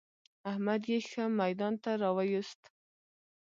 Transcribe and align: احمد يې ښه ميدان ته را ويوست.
احمد 0.49 0.81
يې 0.91 0.97
ښه 1.09 1.23
ميدان 1.39 1.73
ته 1.83 1.91
را 2.01 2.09
ويوست. 2.17 2.61